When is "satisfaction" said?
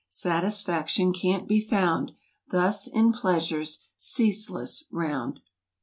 0.09-1.13